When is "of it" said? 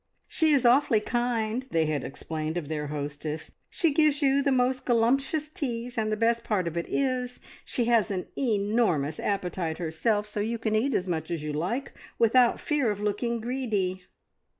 6.67-6.87